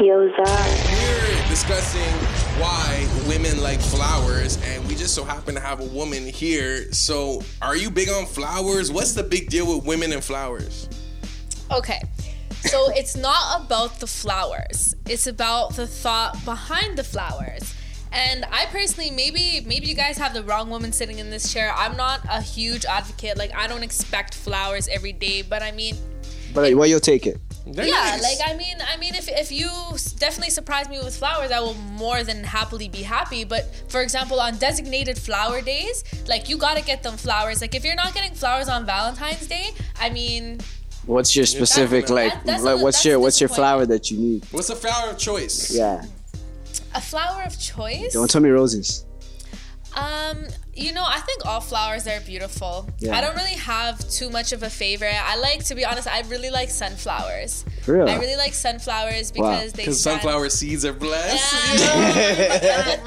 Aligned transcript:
Yoza. 0.00 0.44
We're 0.92 1.48
discussing 1.48 2.12
why 2.60 3.08
women 3.26 3.60
like 3.60 3.80
flowers, 3.80 4.56
and 4.64 4.86
we 4.86 4.94
just 4.94 5.12
so 5.12 5.24
happen 5.24 5.56
to 5.56 5.60
have 5.60 5.80
a 5.80 5.86
woman 5.86 6.24
here. 6.24 6.92
So, 6.92 7.42
are 7.60 7.76
you 7.76 7.90
big 7.90 8.08
on 8.08 8.26
flowers? 8.26 8.92
What's 8.92 9.14
the 9.14 9.24
big 9.24 9.50
deal 9.50 9.74
with 9.74 9.84
women 9.84 10.12
and 10.12 10.22
flowers? 10.22 10.88
Okay. 11.72 12.00
So 12.60 12.90
it's 12.94 13.16
not 13.16 13.64
about 13.64 13.98
the 13.98 14.06
flowers. 14.06 14.94
It's 15.06 15.26
about 15.26 15.74
the 15.74 15.88
thought 15.88 16.44
behind 16.44 16.96
the 16.96 17.02
flowers. 17.04 17.74
And 18.12 18.44
I 18.52 18.66
personally, 18.66 19.10
maybe 19.10 19.64
maybe 19.66 19.86
you 19.88 19.96
guys 19.96 20.16
have 20.18 20.32
the 20.32 20.44
wrong 20.44 20.70
woman 20.70 20.92
sitting 20.92 21.18
in 21.18 21.28
this 21.30 21.52
chair. 21.52 21.74
I'm 21.76 21.96
not 21.96 22.20
a 22.30 22.40
huge 22.40 22.84
advocate. 22.84 23.36
Like 23.36 23.52
I 23.52 23.66
don't 23.66 23.82
expect 23.82 24.34
flowers 24.34 24.86
every 24.86 25.12
day, 25.12 25.42
but 25.42 25.60
I 25.60 25.72
mean, 25.72 25.96
But 26.54 26.72
well, 26.74 26.86
you'll 26.86 27.00
take 27.00 27.26
it. 27.26 27.38
They're 27.66 27.86
yeah, 27.86 28.16
nice. 28.16 28.22
like 28.22 28.50
I 28.50 28.56
mean, 28.56 28.76
I 28.80 28.96
mean, 28.96 29.07
if 29.28 29.48
if 29.48 29.52
you 29.52 29.70
definitely 30.18 30.50
surprise 30.50 30.88
me 30.88 30.98
with 30.98 31.16
flowers, 31.16 31.50
I 31.50 31.60
will 31.60 31.74
more 31.74 32.22
than 32.22 32.44
happily 32.44 32.88
be 32.88 33.02
happy. 33.02 33.44
But 33.44 33.64
for 33.88 34.02
example, 34.02 34.40
on 34.40 34.56
designated 34.58 35.18
flower 35.18 35.60
days, 35.62 36.04
like 36.26 36.48
you 36.48 36.58
gotta 36.58 36.82
get 36.82 37.02
them 37.02 37.16
flowers. 37.16 37.60
Like 37.60 37.74
if 37.74 37.84
you're 37.84 37.94
not 37.94 38.14
getting 38.14 38.34
flowers 38.34 38.68
on 38.68 38.84
Valentine's 38.86 39.46
Day, 39.46 39.70
I 40.00 40.10
mean, 40.10 40.60
What's 41.06 41.34
your 41.34 41.46
specific 41.46 42.10
like? 42.10 42.32
That- 42.34 42.44
that's 42.44 42.62
like 42.62 42.78
a- 42.80 42.82
what's 42.82 43.04
your 43.04 43.18
what's 43.18 43.40
your 43.40 43.48
flower 43.48 43.86
that 43.86 44.10
you 44.10 44.18
need? 44.18 44.44
What's 44.50 44.68
the 44.68 44.76
flower 44.76 45.10
of 45.10 45.18
choice? 45.18 45.74
Yeah. 45.74 46.04
a 46.94 47.00
flower 47.00 47.42
of 47.44 47.58
choice. 47.58 48.12
Don't 48.12 48.30
tell 48.30 48.42
me 48.42 48.50
roses. 48.50 49.04
Um, 49.98 50.46
you 50.74 50.92
know, 50.92 51.04
I 51.04 51.18
think 51.20 51.44
all 51.44 51.60
flowers 51.60 52.06
are 52.06 52.20
beautiful. 52.20 52.88
Yeah. 53.00 53.16
I 53.16 53.20
don't 53.20 53.34
really 53.34 53.56
have 53.56 53.98
too 54.10 54.30
much 54.30 54.52
of 54.52 54.62
a 54.62 54.70
favorite. 54.70 55.16
I 55.20 55.36
like, 55.36 55.64
to 55.64 55.74
be 55.74 55.84
honest, 55.84 56.06
I 56.06 56.20
really 56.28 56.50
like 56.50 56.70
sunflowers. 56.70 57.64
For 57.82 57.94
real? 57.94 58.08
I 58.08 58.16
really 58.16 58.36
like 58.36 58.54
sunflowers 58.54 59.32
because 59.32 59.72
they 59.72 59.82
Because 59.82 60.00
sunflower 60.00 60.50
seeds 60.50 60.84
are 60.84 60.92
blessed. 60.92 61.80
Yeah. 61.80 62.96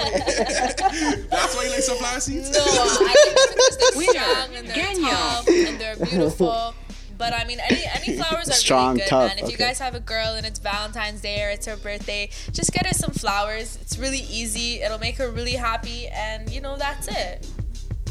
That's 1.30 1.56
why 1.56 1.64
you 1.64 1.70
like 1.70 1.80
sunflower 1.80 2.20
seeds? 2.20 2.50
No, 2.50 2.60
I 2.60 3.14
think 3.24 3.36
because 3.36 3.76
they're 3.78 4.02
strong 4.10 4.54
and 4.56 4.68
they're 4.68 4.94
tough 5.10 5.48
and 5.48 5.80
they're 5.80 5.96
beautiful. 5.96 6.74
But 7.22 7.34
I 7.34 7.44
mean, 7.44 7.60
any 7.70 7.84
any 7.94 8.16
flowers 8.16 8.48
are 8.48 8.52
Strong, 8.52 8.94
really 8.94 9.02
good, 9.02 9.08
tough, 9.08 9.36
man. 9.36 9.44
If 9.44 9.52
you 9.52 9.56
guys 9.56 9.78
have 9.78 9.94
a 9.94 10.00
girl 10.00 10.34
and 10.34 10.44
it's 10.44 10.58
Valentine's 10.58 11.20
Day 11.20 11.44
or 11.44 11.50
it's 11.50 11.66
her 11.66 11.76
birthday, 11.76 12.30
just 12.52 12.72
get 12.72 12.84
her 12.84 12.92
some 12.94 13.12
flowers. 13.12 13.78
It's 13.80 13.96
really 13.96 14.24
easy. 14.28 14.82
It'll 14.82 14.98
make 14.98 15.18
her 15.18 15.30
really 15.30 15.52
happy, 15.52 16.08
and 16.08 16.50
you 16.50 16.60
know 16.60 16.76
that's 16.76 17.06
it. 17.06 17.46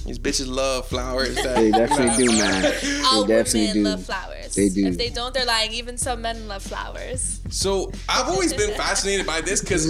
These 0.06 0.18
bitches 0.18 0.48
love 0.48 0.88
flowers. 0.88 1.36
They 1.44 1.72
definitely 1.72 2.26
do, 2.26 2.31
man. 2.31 2.66
All 3.06 3.26
They 3.26 3.36
definitely 3.36 3.62
women 3.68 3.73
do. 3.84 3.84
love 3.90 4.06
flowers. 4.06 4.56
They 4.56 4.70
do. 4.70 4.88
If 4.88 4.98
they 4.98 5.09
don't, 5.09 5.34
they're 5.34 5.46
lying. 5.46 5.73
Even 5.73 5.98
some 5.98 6.22
men 6.23 6.48
love 6.48 6.64
flowers. 6.64 7.40
So 7.50 7.92
I've 8.09 8.28
always 8.30 8.53
been 8.53 8.72
fascinated 8.75 9.28
by 9.28 9.42
this 9.42 9.59
because 9.62 9.86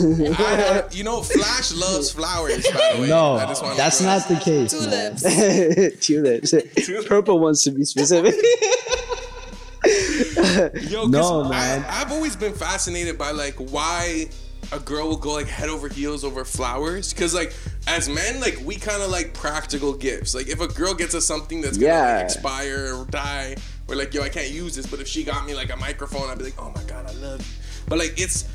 you 0.98 1.04
know 1.04 1.22
Flash 1.22 1.72
loves 1.74 2.12
flowers. 2.12 2.68
By 2.68 2.94
the 2.96 3.02
way, 3.04 3.08
No, 3.08 3.36
I 3.36 3.46
just 3.46 3.62
wanna 3.64 3.76
that's 3.76 4.02
not 4.02 4.28
the 4.28 4.36
case. 4.36 4.72
Tulips. 4.72 6.04
Tulips. 6.06 7.08
Purple 7.08 7.40
ones 7.40 7.64
to 7.64 7.72
be 7.72 7.86
specific. 7.86 8.36
Yo, 10.90 11.06
No, 11.08 11.44
I, 11.46 11.50
man. 11.50 11.86
I've 11.88 12.12
always 12.12 12.36
been 12.36 12.54
fascinated 12.54 13.18
by 13.18 13.32
like 13.32 13.56
why 13.56 14.28
a 14.72 14.80
girl 14.80 15.10
will 15.10 15.18
go 15.18 15.34
like 15.34 15.48
head 15.48 15.70
over 15.70 15.88
heels 15.90 16.24
over 16.24 16.46
flowers. 16.46 17.14
Cause 17.14 17.34
like 17.34 17.54
as 17.88 18.08
men, 18.08 18.40
like 18.40 18.60
we 18.64 18.76
kind 18.76 19.02
of 19.02 19.10
like 19.12 19.34
practical 19.34 19.94
gifts. 19.94 20.34
Like 20.36 20.48
if 20.48 20.62
a 20.62 20.68
girl 20.68 20.94
gets 20.94 21.14
us 21.16 21.26
something 21.26 21.62
that's 21.62 21.78
gonna 21.78 21.88
Yeah. 21.92 22.16
like, 22.18 22.26
expire 22.26 22.96
or 22.96 23.06
die, 23.06 23.56
we're 23.88 23.96
like, 23.96 24.14
yo, 24.14 24.22
I 24.22 24.30
can't 24.30 24.50
use 24.52 24.76
this. 24.76 24.86
But 24.88 25.00
if 25.02 25.08
she 25.08 25.24
got 25.24 25.46
me 25.46 25.54
like 25.56 25.72
a 25.74 25.78
microphone, 25.78 26.30
I'd 26.30 26.38
be 26.38 26.46
like, 26.46 26.62
oh 26.62 26.72
my 26.76 26.84
god, 26.84 27.06
I 27.08 27.14
love 27.16 27.40
you. 27.40 27.84
But 27.90 28.00
like 28.00 28.14
it's 28.18 28.48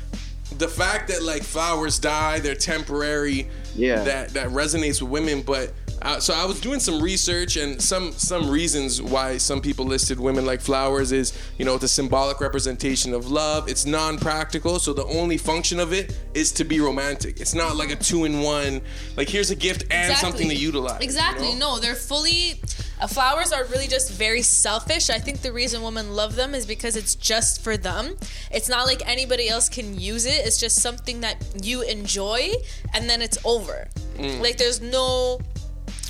the 0.57 0.67
fact 0.67 1.09
that 1.09 1.21
like 1.23 1.43
flowers 1.43 1.99
die, 1.99 2.39
they're 2.39 2.55
temporary. 2.55 3.47
Yeah. 3.75 4.03
That 4.03 4.29
that 4.29 4.49
resonates 4.49 5.01
with 5.01 5.11
women, 5.11 5.41
but. 5.43 5.73
Uh, 6.01 6.19
so 6.19 6.33
I 6.33 6.45
was 6.45 6.59
doing 6.61 6.79
some 6.79 7.01
research 7.01 7.57
and 7.57 7.81
some 7.81 8.11
some 8.13 8.49
reasons 8.49 9.01
why 9.01 9.37
some 9.37 9.61
people 9.61 9.85
listed 9.85 10.19
women 10.19 10.45
like 10.45 10.61
flowers 10.61 11.11
is 11.11 11.33
you 11.57 11.65
know 11.65 11.75
it's 11.75 11.83
a 11.83 11.87
symbolic 11.87 12.39
representation 12.39 13.13
of 13.13 13.31
love. 13.31 13.67
It's 13.67 13.85
non-practical, 13.85 14.79
so 14.79 14.93
the 14.93 15.05
only 15.05 15.37
function 15.37 15.79
of 15.79 15.93
it 15.93 16.17
is 16.33 16.51
to 16.53 16.63
be 16.63 16.79
romantic. 16.79 17.39
It's 17.41 17.55
not 17.55 17.75
like 17.75 17.89
a 17.91 17.95
two-in-one. 17.95 18.81
Like 19.15 19.29
here's 19.29 19.49
a 19.51 19.55
gift 19.55 19.85
and 19.91 20.15
something 20.17 20.47
to 20.49 20.55
utilize. 20.55 20.99
you 21.01 21.05
Exactly. 21.05 21.53
know? 21.55 21.75
No, 21.75 21.79
they're 21.79 21.95
fully. 21.95 22.61
Uh, 22.99 23.07
flowers 23.07 23.51
are 23.51 23.65
really 23.65 23.87
just 23.87 24.11
very 24.11 24.41
selfish. 24.41 25.09
I 25.09 25.19
think 25.19 25.41
the 25.41 25.51
reason 25.53 25.81
women 25.83 26.13
love 26.15 26.35
them 26.35 26.55
is 26.55 26.65
because 26.65 26.95
it's 26.95 27.15
just 27.15 27.63
for 27.63 27.77
them. 27.77 28.15
It's 28.51 28.69
not 28.69 28.85
like 28.87 29.07
anybody 29.07 29.49
else 29.49 29.69
can 29.69 29.99
use 29.99 30.25
it. 30.25 30.45
It's 30.45 30.59
just 30.59 30.81
something 30.81 31.21
that 31.21 31.43
you 31.63 31.81
enjoy, 31.81 32.51
and 32.93 33.09
then 33.09 33.21
it's 33.21 33.37
over. 33.45 33.87
Mm. 34.17 34.41
Like 34.41 34.57
there's 34.57 34.81
no 34.81 35.39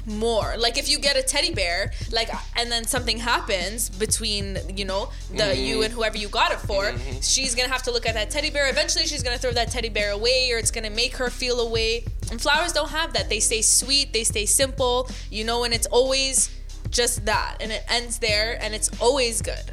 more. 0.08 0.56
Like 0.58 0.78
if 0.78 0.90
you 0.90 0.98
get 1.00 1.18
a 1.18 1.22
teddy 1.22 1.54
bear 1.54 1.92
like 2.12 2.30
and 2.56 2.72
then 2.72 2.86
something 2.86 3.18
happens 3.18 3.90
between 3.90 4.58
you 4.76 4.86
know 4.86 5.10
the 5.32 5.44
Mm-hmm. 5.44 5.62
you 5.64 5.84
and 5.84 5.94
whoever 5.94 6.18
you 6.18 6.30
got 6.30 6.52
it 6.52 6.60
for 6.60 6.94
she's 7.22 7.54
gonna 7.56 7.70
have 7.70 7.84
to 7.84 7.92
look 7.92 8.06
at 8.06 8.14
that 8.16 8.30
teddy 8.30 8.50
bear. 8.50 8.70
Eventually 8.70 9.06
she's 9.06 9.22
gonna 9.24 9.38
throw 9.38 9.52
that 9.52 9.70
teddy 9.70 9.90
bear 9.90 10.12
away 10.12 10.50
or 10.52 10.58
it's 10.58 10.72
gonna 10.72 10.90
make 10.90 11.16
her 11.18 11.30
feel 11.30 11.60
away 11.60 12.06
and 12.32 12.42
flowers 12.42 12.72
don't 12.72 12.90
have 12.90 13.14
that. 13.14 13.30
They 13.30 13.40
stay 13.40 13.62
sweet 13.62 14.14
they 14.14 14.24
stay 14.24 14.46
simple 14.46 15.10
you 15.30 15.44
know 15.44 15.64
and 15.66 15.74
it's 15.74 15.88
always 15.88 16.50
just 16.90 17.26
that. 17.26 17.58
And 17.60 17.72
it 17.72 17.84
ends 17.90 18.20
there 18.20 18.58
and 18.62 18.74
it's 18.74 18.90
always 19.02 19.42
good 19.42 19.64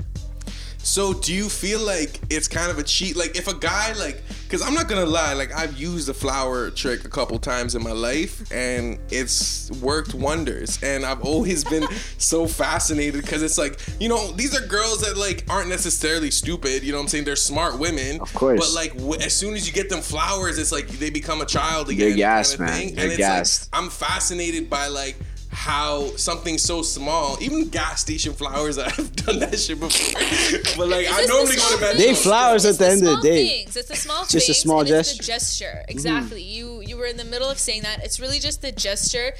So 0.84 1.14
do 1.14 1.32
you 1.32 1.48
feel 1.48 1.80
like 1.80 2.20
it's 2.28 2.46
kind 2.46 2.70
of 2.70 2.78
a 2.78 2.82
cheat? 2.82 3.16
Like 3.16 3.36
if 3.36 3.48
a 3.48 3.54
guy 3.54 3.92
like, 3.94 4.22
cause 4.50 4.60
I'm 4.60 4.74
not 4.74 4.86
gonna 4.86 5.06
lie, 5.06 5.32
like 5.32 5.50
I've 5.52 5.78
used 5.78 6.06
the 6.08 6.14
flower 6.14 6.70
trick 6.70 7.04
a 7.06 7.08
couple 7.08 7.38
times 7.38 7.74
in 7.74 7.82
my 7.82 7.92
life 7.92 8.52
and 8.52 8.98
it's 9.10 9.70
worked 9.80 10.14
wonders. 10.14 10.78
And 10.82 11.06
I've 11.06 11.22
always 11.22 11.64
been 11.64 11.86
so 12.18 12.46
fascinated 12.46 13.22
because 13.22 13.42
it's 13.42 13.56
like, 13.56 13.80
you 13.98 14.08
know, 14.10 14.30
these 14.32 14.54
are 14.54 14.64
girls 14.66 15.00
that 15.00 15.16
like 15.16 15.44
aren't 15.48 15.70
necessarily 15.70 16.30
stupid. 16.30 16.82
You 16.82 16.92
know 16.92 16.98
what 16.98 17.04
I'm 17.04 17.08
saying? 17.08 17.24
They're 17.24 17.34
smart 17.36 17.78
women. 17.78 18.20
Of 18.20 18.32
course. 18.34 18.60
But 18.60 18.74
like 18.74 18.94
w- 18.98 19.20
as 19.20 19.34
soon 19.34 19.54
as 19.54 19.66
you 19.66 19.72
get 19.72 19.88
them 19.88 20.02
flowers, 20.02 20.58
it's 20.58 20.70
like 20.70 20.86
they 20.88 21.08
become 21.08 21.40
a 21.40 21.46
child 21.46 21.88
again. 21.88 22.10
They're 22.10 22.16
gassed, 22.16 22.58
kinda 22.58 22.70
man. 22.70 22.80
thing. 22.80 22.94
They're 22.94 23.08
and 23.08 23.16
gassed. 23.16 23.72
like 23.72 23.82
I'm 23.82 23.88
fascinated 23.88 24.68
by 24.68 24.88
like 24.88 25.16
how 25.64 26.14
something 26.16 26.58
so 26.58 26.82
small, 26.82 27.38
even 27.40 27.68
gas 27.70 28.02
station 28.02 28.34
flowers, 28.34 28.76
I've 28.86 29.16
done 29.16 29.38
that 29.38 29.58
shit 29.58 29.80
before. 29.80 30.20
but 30.76 30.88
like 30.88 31.06
I 31.10 31.24
normally 31.24 31.52
the 31.52 31.56
go 31.56 31.62
to 31.62 31.68
small 31.68 31.80
bed. 31.80 31.96
They 31.96 32.14
flowers 32.14 32.64
It's 32.66 32.78
at 32.78 32.84
the 32.86 32.92
end 32.92 33.02
of 33.08 33.22
the 33.22 33.28
day. 33.28 33.46
Things. 33.64 33.76
It's 33.76 33.88
the 33.88 33.96
small 33.96 34.26
Just 34.26 34.48
a 34.50 34.54
small 34.54 34.80
and 34.80 34.90
It's 34.90 35.16
the 35.16 35.22
gesture. 35.22 35.32
gesture. 35.32 35.78
Mm-hmm. 35.80 35.90
Exactly. 35.90 36.42
You 36.42 36.82
you 36.82 36.98
were 36.98 37.06
in 37.06 37.16
the 37.16 37.24
middle 37.24 37.48
of 37.48 37.58
saying 37.58 37.82
that. 37.82 38.04
It's 38.04 38.20
really 38.20 38.38
just 38.40 38.60
the 38.60 38.72
gesture 38.72 39.32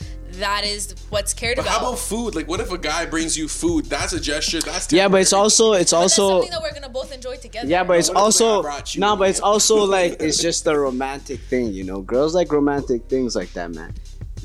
that 0.45 0.65
is 0.65 0.95
what's 1.11 1.35
cared 1.35 1.57
But 1.57 1.67
about. 1.67 1.79
how 1.81 1.87
about 1.89 1.99
food? 1.99 2.35
Like, 2.35 2.49
what 2.49 2.59
if 2.59 2.73
a 2.73 2.79
guy 2.79 3.05
brings 3.05 3.37
you 3.37 3.47
food? 3.47 3.85
That's 3.87 4.15
a 4.15 4.21
gesture. 4.21 4.61
That's 4.63 4.91
Yeah, 4.93 5.09
but 5.09 5.21
it's 5.21 5.35
also 5.35 5.75
it's 5.75 5.93
But 5.93 6.01
that's 6.01 6.19
also 6.19 6.41
something 6.41 6.51
that 6.53 6.63
we're 6.63 6.73
gonna 6.73 6.89
both 6.89 7.13
enjoy 7.13 7.37
together. 7.37 7.69
yeah, 7.69 7.85
but 7.85 7.99
it's 7.99 8.09
What 8.09 8.17
if, 8.35 8.41
like, 8.41 8.71
I 8.73 8.77
also 8.79 8.99
no, 8.99 9.17
but 9.17 9.29
it's 9.29 9.41
also 9.41 9.77
like 9.99 10.23
it's 10.23 10.39
just 10.39 10.67
a 10.67 10.77
romantic 10.79 11.41
thing, 11.51 11.67
you 11.75 11.85
know. 11.85 12.01
Girls 12.01 12.35
like 12.35 12.51
romantic 12.51 13.05
things 13.11 13.37
like 13.37 13.53
that, 13.53 13.73
man. 13.73 13.93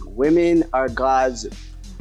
Women 0.06 0.66
are 0.74 0.90
God's 0.90 1.48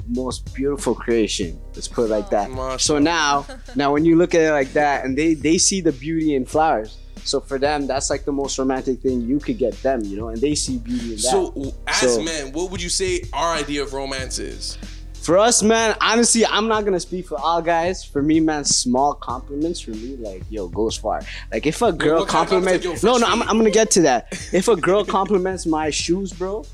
most 0.08 0.54
beautiful 0.54 0.94
creation. 0.94 1.60
Let's 1.74 1.88
put 1.88 2.04
it 2.04 2.10
like 2.10 2.30
that. 2.30 2.80
So 2.80 2.98
now, 2.98 3.46
now 3.76 3.92
when 3.92 4.04
you 4.04 4.16
look 4.16 4.34
at 4.34 4.40
it 4.42 4.52
like 4.52 4.72
that, 4.72 5.04
and 5.04 5.16
they 5.16 5.34
they 5.34 5.58
see 5.58 5.80
the 5.80 5.92
beauty 5.92 6.34
in 6.34 6.44
flowers. 6.46 6.98
So 7.24 7.40
for 7.40 7.58
them, 7.58 7.86
that's 7.86 8.08
like 8.10 8.24
the 8.24 8.32
most 8.32 8.58
romantic 8.58 9.00
thing 9.00 9.20
you 9.22 9.38
could 9.38 9.58
get 9.58 9.74
them, 9.82 10.00
you 10.02 10.16
know, 10.16 10.28
and 10.28 10.40
they 10.40 10.54
see 10.54 10.78
beauty 10.78 11.10
in 11.10 11.16
that. 11.16 11.18
So, 11.18 11.74
as 11.86 12.14
So- 12.14 12.22
men, 12.22 12.52
what 12.52 12.70
would 12.70 12.80
you 12.82 12.88
say 12.88 13.22
our 13.32 13.54
idea 13.54 13.82
of 13.82 13.92
romance 13.92 14.38
is? 14.38 14.78
For 15.20 15.36
us, 15.36 15.62
man, 15.62 15.94
honestly, 16.00 16.46
I'm 16.46 16.68
not 16.68 16.86
gonna 16.86 17.00
speak 17.00 17.26
for 17.26 17.38
all 17.38 17.60
guys. 17.60 18.02
For 18.02 18.22
me, 18.22 18.40
man, 18.40 18.64
small 18.64 19.12
compliments 19.12 19.78
for 19.78 19.90
me, 19.90 20.16
like, 20.16 20.42
yo, 20.48 20.68
goes 20.68 20.96
far. 20.96 21.20
Like, 21.52 21.66
if 21.66 21.82
a 21.82 21.92
girl 21.92 22.20
what 22.20 22.28
kind 22.28 22.44
of 22.44 22.50
compliments, 22.50 22.86
compliments? 22.86 23.02
No, 23.04 23.18
no, 23.18 23.26
I'm. 23.26 23.42
I'm 23.42 23.58
gonna 23.58 23.70
get 23.70 23.90
to 23.90 24.02
that. 24.02 24.28
If 24.54 24.68
a 24.68 24.76
girl 24.76 25.04
compliments 25.04 25.66
my 25.66 25.90
shoes, 25.90 26.32
bro, 26.32 26.64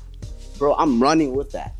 bro, 0.57 0.73
I'm 0.75 1.03
running 1.03 1.35
with 1.35 1.51
that. 1.51 1.73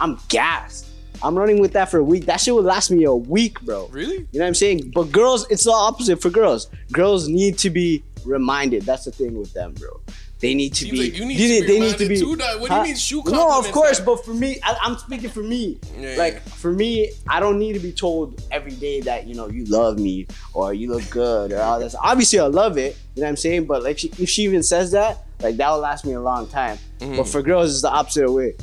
I'm 0.00 0.18
gassed. 0.28 0.87
I'm 1.22 1.36
running 1.36 1.60
with 1.60 1.72
that 1.72 1.90
for 1.90 1.98
a 1.98 2.04
week. 2.04 2.26
That 2.26 2.40
shit 2.40 2.54
would 2.54 2.64
last 2.64 2.90
me 2.90 3.04
a 3.04 3.14
week, 3.14 3.60
bro. 3.62 3.88
Really? 3.88 4.18
You 4.32 4.38
know 4.38 4.40
what 4.40 4.46
I'm 4.48 4.54
saying? 4.54 4.92
But 4.94 5.12
girls, 5.12 5.46
it's 5.50 5.64
the 5.64 5.72
opposite 5.72 6.20
for 6.22 6.30
girls. 6.30 6.68
Girls 6.92 7.28
need 7.28 7.58
to 7.58 7.70
be 7.70 8.04
reminded. 8.24 8.82
That's 8.82 9.04
the 9.04 9.12
thing 9.12 9.38
with 9.38 9.52
them, 9.52 9.74
bro. 9.74 10.00
They 10.40 10.54
need 10.54 10.72
to 10.74 10.84
Seems 10.84 10.92
be. 10.92 11.04
like 11.04 11.18
you 11.18 11.26
need 11.26 11.36
they, 11.36 11.60
to 11.60 11.66
be 11.66 11.72
they 11.72 11.80
need 11.80 11.98
to 11.98 12.08
be. 12.08 12.20
too. 12.20 12.36
What 12.60 12.70
do 12.70 12.76
you 12.76 12.82
mean 12.82 12.96
shoe 12.96 13.22
No, 13.26 13.58
of 13.58 13.72
course, 13.72 13.98
but 13.98 14.24
for 14.24 14.32
me, 14.32 14.60
I, 14.62 14.76
I'm 14.82 14.96
speaking 14.96 15.30
for 15.30 15.42
me. 15.42 15.80
Yeah, 15.98 16.14
like 16.16 16.34
yeah. 16.34 16.38
for 16.40 16.72
me, 16.72 17.10
I 17.28 17.40
don't 17.40 17.58
need 17.58 17.72
to 17.72 17.80
be 17.80 17.90
told 17.90 18.40
every 18.52 18.72
day 18.72 19.00
that 19.00 19.26
you 19.26 19.34
know 19.34 19.48
you 19.48 19.64
love 19.64 19.98
me 19.98 20.28
or 20.54 20.72
you 20.72 20.92
look 20.92 21.10
good 21.10 21.52
or 21.52 21.60
all 21.60 21.80
this. 21.80 21.96
Obviously, 22.00 22.38
I 22.38 22.44
love 22.44 22.78
it. 22.78 22.96
You 23.16 23.22
know 23.22 23.26
what 23.26 23.30
I'm 23.30 23.36
saying? 23.36 23.66
But 23.66 23.82
like, 23.82 23.98
she, 23.98 24.12
if 24.18 24.28
she 24.28 24.42
even 24.42 24.62
says 24.62 24.92
that, 24.92 25.24
like 25.40 25.56
that 25.56 25.70
will 25.70 25.80
last 25.80 26.06
me 26.06 26.12
a 26.12 26.20
long 26.20 26.46
time. 26.46 26.78
Mm-hmm. 27.00 27.16
But 27.16 27.26
for 27.26 27.42
girls, 27.42 27.72
it's 27.72 27.82
the 27.82 27.90
opposite 27.90 28.30
way. 28.30 28.54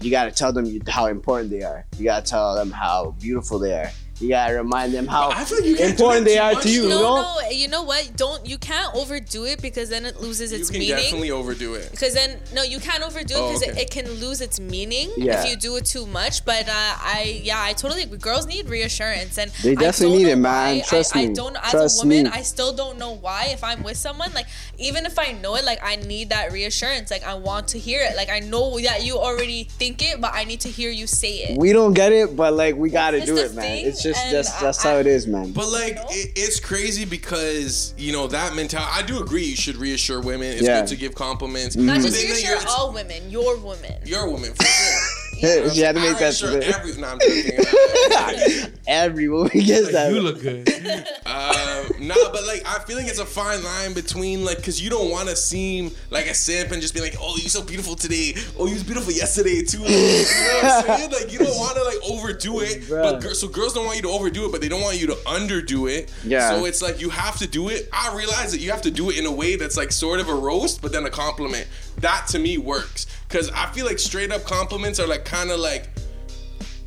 You 0.00 0.10
gotta 0.10 0.30
tell 0.30 0.52
them 0.52 0.80
how 0.86 1.06
important 1.06 1.50
they 1.50 1.62
are. 1.62 1.86
You 1.98 2.04
gotta 2.04 2.24
tell 2.24 2.54
them 2.54 2.70
how 2.70 3.14
beautiful 3.18 3.58
they 3.58 3.72
are. 3.72 3.90
You 4.20 4.28
gotta 4.30 4.54
remind 4.54 4.92
them 4.94 5.06
how 5.06 5.28
like 5.28 5.48
you 5.50 5.76
can't 5.76 5.76
do 5.76 6.04
important 6.04 6.24
they 6.24 6.38
are 6.38 6.54
to 6.54 6.68
you. 6.70 6.82
though. 6.82 6.88
You 6.88 6.90
no, 6.94 7.16
know? 7.16 7.36
no, 7.42 7.50
you 7.50 7.68
know 7.68 7.82
what? 7.82 8.12
Don't 8.16 8.46
you 8.46 8.58
can't 8.58 8.94
overdo 8.94 9.44
it 9.44 9.60
because 9.60 9.88
then 9.90 10.04
it 10.06 10.20
loses 10.20 10.52
its 10.52 10.70
meaning. 10.72 10.88
You 10.88 10.94
can 10.94 10.96
meaning. 10.96 11.04
definitely 11.10 11.30
overdo 11.32 11.74
it. 11.74 11.90
Because 11.90 12.14
then, 12.14 12.38
no, 12.54 12.62
you 12.62 12.78
can't 12.80 13.02
overdo 13.02 13.34
it 13.34 13.38
Oh, 13.38 13.48
because 13.48 13.62
okay. 13.62 13.72
it, 13.72 13.84
it 13.84 13.90
can 13.90 14.10
lose 14.12 14.40
its 14.40 14.58
meaning 14.58 15.10
Yeah. 15.16 15.42
if 15.44 15.50
you 15.50 15.56
do 15.56 15.76
it 15.76 15.84
too 15.84 16.06
much. 16.06 16.44
But 16.44 16.68
uh, 16.68 16.72
I, 16.72 17.40
yeah, 17.42 17.60
I 17.62 17.72
totally 17.74 18.02
agree. 18.04 18.18
Girls 18.18 18.46
need 18.46 18.68
reassurance, 18.70 19.36
and 19.38 19.50
They 19.62 19.74
definitely 19.74 20.18
need 20.18 20.28
it, 20.28 20.36
man. 20.36 20.76
why. 20.78 20.82
Trust 20.86 21.14
I, 21.16 21.20
I 21.22 21.26
me. 21.28 21.34
don't. 21.34 21.56
As 21.62 21.70
Trust 21.72 22.02
a 22.02 22.06
woman, 22.06 22.24
me. 22.24 22.30
I 22.32 22.42
still 22.42 22.72
don't 22.72 22.98
know 22.98 23.16
why. 23.16 23.48
If 23.50 23.62
I'm 23.62 23.82
with 23.82 23.96
someone, 23.96 24.32
like 24.32 24.46
even 24.78 25.04
if 25.06 25.18
I 25.18 25.32
know 25.32 25.56
it, 25.56 25.64
like 25.64 25.80
I 25.82 25.96
need 25.96 26.30
that 26.30 26.52
reassurance. 26.52 27.10
Like 27.10 27.24
I 27.24 27.34
want 27.34 27.68
to 27.68 27.78
hear 27.78 28.00
it. 28.02 28.16
Like 28.16 28.30
I 28.30 28.38
know 28.40 28.78
that 28.80 29.04
you 29.04 29.18
already 29.18 29.64
think 29.64 30.02
it, 30.02 30.20
but 30.20 30.32
I 30.34 30.44
need 30.44 30.60
to 30.60 30.68
hear 30.68 30.90
you 30.90 31.06
say 31.06 31.32
it. 31.44 31.58
We 31.58 31.72
don't 31.72 31.92
get 31.94 32.12
it, 32.12 32.34
but 32.36 32.54
like 32.54 32.76
we 32.76 32.88
gotta 32.90 33.18
It's 33.18 33.26
do 33.26 33.34
the 33.34 33.44
it, 33.46 33.54
man. 33.54 33.64
thing, 33.64 33.86
It's 33.86 34.02
just 34.06 34.24
and 34.26 34.34
that's 34.36 34.60
that's 34.60 34.84
I- 34.84 34.90
how 34.92 34.98
it 34.98 35.06
is, 35.06 35.26
man. 35.26 35.52
But 35.52 35.68
like, 35.68 35.96
know? 35.96 36.04
it, 36.10 36.32
it's 36.36 36.60
crazy 36.60 37.04
because 37.04 37.94
you 37.98 38.12
know 38.12 38.26
that 38.28 38.54
mentality. 38.54 38.90
I 38.94 39.02
do 39.02 39.20
agree. 39.22 39.44
You 39.44 39.56
should 39.56 39.76
reassure 39.76 40.20
women. 40.20 40.52
It's 40.52 40.62
Yeah. 40.62 40.80
good 40.80 40.88
to 40.88 40.96
give 40.96 41.14
compliments. 41.14 41.76
Not 41.76 41.96
But 41.96 42.02
just 42.10 42.22
reassure 42.22 42.50
you're- 42.56 42.64
all 42.68 42.92
women, 42.92 43.30
your 43.30 43.56
woman. 43.58 43.94
You're 44.04 44.26
a 44.26 44.30
woman 44.30 44.52
for 44.54 44.64
sure. 44.64 44.98
She 45.40 45.80
had 45.80 45.94
to 45.94 46.00
make 46.00 46.10
I 46.10 46.12
that 46.12 46.20
reassure 46.20 46.48
split. 46.48 46.74
every. 46.74 46.96
No, 47.00 47.08
I'm 47.08 47.18
joking. 47.20 48.72
Every 48.88 49.28
woman 49.28 49.50
gets 49.52 49.90
that. 49.92 50.12
You 50.12 50.20
look 50.20 50.40
good. 50.40 50.68
uh, 51.26 51.84
nah, 51.98 52.14
but 52.30 52.46
like 52.46 52.62
I 52.66 52.78
feel 52.84 52.96
like 52.96 53.08
it's 53.08 53.18
a 53.18 53.26
fine 53.26 53.62
line 53.64 53.94
between 53.94 54.44
like 54.44 54.58
because 54.58 54.80
you 54.80 54.90
don't 54.90 55.10
want 55.10 55.28
to 55.28 55.34
seem 55.34 55.90
like 56.10 56.26
a 56.26 56.34
simp 56.34 56.70
and 56.70 56.80
just 56.80 56.94
be 56.94 57.00
like, 57.00 57.16
oh, 57.20 57.36
you're 57.36 57.48
so 57.48 57.62
beautiful 57.62 57.96
today. 57.96 58.34
Oh, 58.58 58.66
you 58.66 58.74
was 58.74 58.84
beautiful 58.84 59.12
yesterday 59.12 59.62
too. 59.62 59.80
Like, 59.80 59.90
you 59.90 59.96
know 59.96 60.60
what 60.62 60.64
I'm 60.64 60.84
saying? 60.98 61.10
Like 61.10 61.32
you 61.32 61.38
don't 61.40 61.56
want 61.58 61.76
to 61.76 61.82
like 61.82 61.98
overdo 62.08 62.60
it. 62.60 62.82
Bruh. 62.82 63.20
But 63.20 63.34
so 63.36 63.48
girls 63.48 63.74
don't 63.74 63.86
want 63.86 63.96
you 63.96 64.02
to 64.02 64.10
overdo 64.10 64.46
it, 64.46 64.52
but 64.52 64.60
they 64.60 64.68
don't 64.68 64.82
want 64.82 65.00
you 65.00 65.08
to 65.08 65.14
underdo 65.26 65.90
it. 65.90 66.12
Yeah. 66.24 66.50
So 66.50 66.64
it's 66.64 66.80
like 66.80 67.00
you 67.00 67.10
have 67.10 67.38
to 67.38 67.48
do 67.48 67.68
it. 67.68 67.88
I 67.92 68.14
realize 68.16 68.52
that 68.52 68.60
you 68.60 68.70
have 68.70 68.82
to 68.82 68.90
do 68.92 69.10
it 69.10 69.18
in 69.18 69.26
a 69.26 69.32
way 69.32 69.56
that's 69.56 69.76
like 69.76 69.90
sort 69.90 70.20
of 70.20 70.28
a 70.28 70.34
roast, 70.34 70.80
but 70.80 70.92
then 70.92 71.04
a 71.06 71.10
compliment. 71.10 71.66
That 71.98 72.26
to 72.28 72.38
me 72.38 72.58
works 72.58 73.06
because 73.36 73.50
I 73.50 73.66
feel 73.66 73.84
like 73.84 73.98
straight 73.98 74.32
up 74.32 74.44
compliments 74.44 74.98
are 74.98 75.06
like 75.06 75.26
kind 75.26 75.50
of 75.50 75.60
like. 75.60 75.90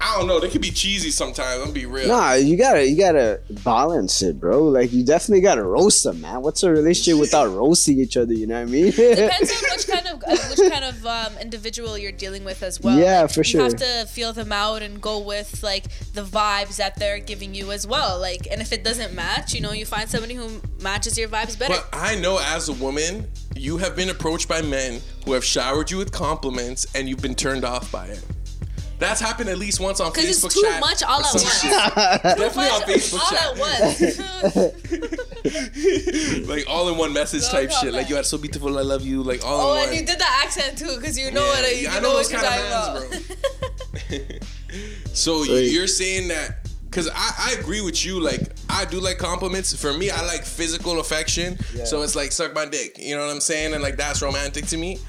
I 0.10 0.18
don't 0.18 0.28
know. 0.28 0.40
They 0.40 0.50
could 0.50 0.62
be 0.62 0.72
cheesy 0.72 1.12
sometimes. 1.12 1.64
I'll 1.64 1.72
be 1.72 1.86
real. 1.86 2.08
Nah, 2.08 2.34
you 2.34 2.58
gotta 2.58 2.88
you 2.88 2.98
gotta 2.98 3.42
balance 3.64 4.22
it, 4.24 4.40
bro. 4.40 4.64
Like 4.64 4.92
you 4.92 5.06
definitely 5.06 5.42
gotta 5.42 5.64
roast 5.64 6.04
them, 6.04 6.22
man. 6.22 6.42
What's 6.42 6.64
a 6.64 6.72
relationship 6.72 7.20
without 7.20 7.48
roasting 7.48 8.00
each 8.00 8.18
other? 8.18 8.34
You 8.34 8.48
know 8.48 8.56
what 8.56 8.68
I 8.68 8.72
mean? 8.72 8.92
Depends 8.92 9.52
on 9.52 9.70
which 9.72 9.88
kind 9.88 10.08
of 10.08 10.24
uh, 10.24 10.38
which 10.50 10.72
kind 10.72 10.86
of 10.86 11.06
um, 11.06 11.38
individual 11.40 11.96
you're 11.98 12.12
dealing 12.12 12.44
with 12.44 12.64
as 12.64 12.82
well. 12.82 12.98
Yeah, 12.98 13.22
Like, 13.22 13.32
for 13.32 13.44
sure. 13.44 13.62
You 13.62 13.68
have 13.68 13.78
to 13.78 14.06
feel 14.08 14.34
them 14.34 14.52
out 14.52 14.82
and 14.82 15.00
go 15.00 15.20
with 15.20 15.62
like 15.62 15.84
the 16.14 16.24
vibes 16.24 16.78
that 16.78 16.96
they're 16.98 17.20
giving 17.20 17.54
you 17.54 17.72
as 17.72 17.86
well. 17.86 18.20
Like, 18.20 18.48
and 18.50 18.62
if 18.62 18.74
it 18.74 18.84
doesn't 18.84 19.14
match, 19.14 19.54
you 19.54 19.62
know, 19.62 19.74
you 19.74 19.86
find 19.86 20.10
somebody 20.10 20.34
who 20.34 20.60
matches 20.82 21.18
your 21.18 21.30
vibes 21.30 21.58
better. 21.58 21.76
But 21.76 21.88
I 21.94 22.16
know 22.16 22.40
as 22.44 22.70
a 22.70 22.74
woman, 22.74 23.28
you 23.56 23.78
have 23.78 23.96
been 23.96 24.10
approached 24.10 24.48
by 24.48 24.62
men 24.62 25.02
who 25.26 25.34
have 25.34 25.46
showered 25.46 25.92
you 25.92 25.98
with 25.98 26.12
compliments 26.12 26.88
and 26.96 27.08
you've 27.08 27.22
been 27.22 27.36
turned 27.36 27.64
off 27.64 27.92
by 27.92 28.08
it. 28.08 28.24
That's 29.00 29.22
happened 29.22 29.50
at 29.50 29.58
least 29.58 29.80
once 29.80 30.00
on 30.02 30.12
Because 30.12 30.26
Facebook 30.26 30.46
it's 30.48 30.54
too 30.56 30.62
chat. 30.62 30.80
much 30.82 31.02
all 31.04 31.22
at 31.24 31.34
once. 31.34 31.62
Definitely 31.62 32.66
on 32.68 32.80
Much 32.82 32.90
Facebook 32.90 33.20
all 33.20 33.32
chat. 33.32 33.48
at 33.48 33.58
once. 34.60 36.48
like 36.50 36.66
all 36.70 36.90
in 36.90 36.98
one 36.98 37.14
message 37.14 37.44
No 37.44 37.50
type 37.50 37.70
shit. 37.72 37.78
comment. 37.80 37.96
Like 37.96 38.10
you 38.10 38.18
are 38.18 38.24
so 38.24 38.38
beautiful, 38.38 38.78
I 38.78 38.82
love 38.82 39.06
you. 39.06 39.24
Like 39.24 39.44
all 39.46 39.72
oh, 39.72 39.76
in 39.76 39.80
and 39.84 39.90
one. 39.92 40.00
you 40.00 40.06
did 40.06 40.20
the 40.20 40.26
accent 40.44 40.78
too, 40.78 40.96
because 40.98 41.18
you 41.18 41.32
know 41.32 41.44
Yeah, 41.46 41.62
what 41.62 41.76
you 41.78 41.84
yeah, 41.84 41.92
I 41.96 42.00
know, 42.00 42.10
know 42.10 42.14
what 42.16 42.30
you're 42.30 42.42
kind 42.42 42.54
talking 42.54 43.06
of 43.06 43.12
about. 43.14 44.12
mans, 44.12 45.18
So 45.18 45.40
Right. 45.42 45.48
you're 45.72 45.88
saying 45.88 46.28
that 46.30 46.68
because 46.86 47.08
I, 47.10 47.14
I 47.40 47.56
agree 47.60 47.82
with 47.82 48.06
you. 48.06 48.20
Like 48.20 48.42
I 48.70 48.86
do 48.86 49.00
like 49.00 49.18
compliments. 49.18 49.74
For 49.80 49.92
me, 49.94 50.10
I 50.12 50.22
like 50.26 50.44
physical 50.46 51.00
affection. 51.00 51.58
So 51.86 52.02
it's 52.04 52.16
like 52.16 52.32
suck 52.32 52.54
my 52.54 52.66
dick. 52.66 52.98
You 53.00 53.16
know 53.16 53.26
what 53.26 53.34
I'm 53.34 53.42
saying? 53.42 53.74
And 53.74 53.82
like 53.84 53.98
that's 53.98 54.22
romantic 54.22 54.66
to 54.68 54.78
me. 54.78 55.00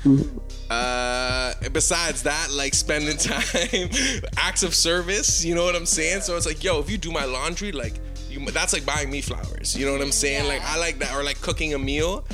Uh, 0.71 1.53
besides 1.73 2.23
that, 2.23 2.51
like 2.53 2.75
spending 2.75 3.17
time, 3.19 3.91
acts 4.37 4.62
of 4.62 4.75
service. 4.75 5.45
You 5.45 5.55
know 5.55 5.65
what 5.65 5.75
I'm 5.77 5.87
saying? 5.87 6.23
So 6.23 6.37
it's 6.37 6.47
like, 6.47 6.62
yo, 6.62 6.79
if 6.81 6.91
you 6.91 6.97
do 6.99 7.11
my 7.11 7.25
laundry, 7.25 7.73
like 7.73 7.95
you, 8.29 8.45
that's 8.51 8.73
like 8.73 8.87
buying 8.87 9.11
me 9.11 9.21
flowers. 9.21 9.77
You 9.77 9.87
know 9.87 9.93
what 9.93 10.01
I'm 10.01 10.12
saying? 10.12 10.47
Like 10.47 10.62
I 10.62 10.79
like 10.79 10.99
that, 11.01 11.15
or 11.15 11.23
like 11.25 11.41
cooking 11.41 11.75
a 11.75 11.79
meal. 11.79 12.25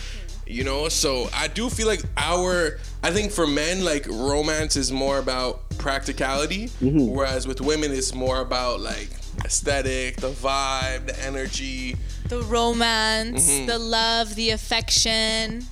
You 0.48 0.62
know, 0.62 0.88
so 0.88 1.28
I 1.34 1.48
do 1.48 1.68
feel 1.68 1.88
like 1.88 2.02
our, 2.16 2.78
I 3.02 3.10
think 3.10 3.32
for 3.32 3.48
men, 3.48 3.84
like 3.84 4.06
romance 4.06 4.76
is 4.76 4.92
more 4.92 5.18
about 5.18 5.68
practicality, 5.78 6.68
whereas 6.80 7.48
with 7.48 7.60
women, 7.60 7.90
it's 7.90 8.14
more 8.14 8.40
about 8.42 8.78
like 8.78 9.08
aesthetic, 9.44 10.16
the 10.16 10.30
vibe, 10.30 11.06
the 11.06 11.22
energy. 11.22 11.96
The 12.28 12.42
romance, 12.42 13.48
Mm-hmm. 13.48 13.66
the 13.66 13.78
love, 13.78 14.34
the 14.34 14.50
affection. 14.50 15.62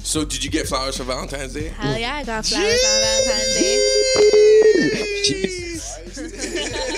So, 0.00 0.24
did 0.24 0.42
you 0.42 0.50
get 0.50 0.66
flowers 0.66 0.96
for 0.96 1.04
Valentine's 1.04 1.52
Day? 1.54 1.68
Hell 1.68 1.96
yeah, 1.96 2.16
I 2.16 2.24
got 2.24 2.44
flowers 2.44 2.84
on 2.84 3.00
Valentine's 3.00 3.54
Day. 3.54 3.78
Jeez. 5.28 6.94